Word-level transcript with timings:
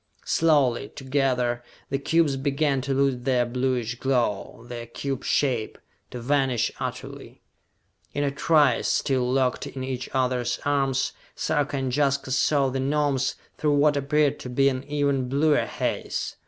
Slowly, 0.25 0.89
together, 0.89 1.63
the 1.91 1.99
cubes 1.99 2.35
began 2.35 2.81
to 2.81 2.93
lose 2.95 3.19
their 3.21 3.45
bluish 3.45 3.99
glow, 3.99 4.65
their 4.67 4.87
cube 4.87 5.23
shape 5.23 5.77
to 6.09 6.19
vanish 6.19 6.71
utterly. 6.79 7.43
In 8.11 8.23
a 8.23 8.31
trice, 8.31 8.87
still 8.87 9.31
locked 9.31 9.67
in 9.67 9.83
each 9.83 10.09
other's 10.11 10.59
arms, 10.65 11.13
Sarka 11.35 11.77
and 11.77 11.95
Jaska 11.95 12.31
saw 12.31 12.69
the 12.69 12.79
Gnomes 12.79 13.35
through 13.59 13.75
what 13.75 13.95
appeared 13.95 14.39
to 14.39 14.49
be 14.49 14.69
an 14.69 14.83
even 14.85 15.29
bluer 15.29 15.67
haze. 15.67 16.35